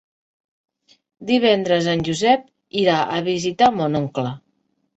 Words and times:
Divendres 1.31 1.91
en 1.93 2.03
Josep 2.09 2.49
irà 2.87 2.99
a 3.19 3.23
visitar 3.31 3.71
mon 3.79 4.03
oncle. 4.05 4.37